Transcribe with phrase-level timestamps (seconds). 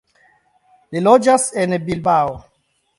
[0.95, 2.37] Li loĝas en Bilbao.